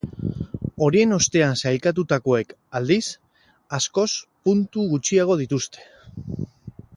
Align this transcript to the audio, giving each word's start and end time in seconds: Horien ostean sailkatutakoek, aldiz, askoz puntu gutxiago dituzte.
Horien 0.85 1.11
ostean 1.17 1.59
sailkatutakoek, 1.63 2.55
aldiz, 2.79 3.03
askoz 3.81 4.09
puntu 4.49 4.87
gutxiago 4.95 5.37
dituzte. 5.45 5.89